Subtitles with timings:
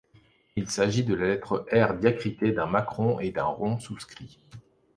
[0.55, 4.39] Il s'agit de la lettre R diacritée d'un macron et d’un rond souscrit.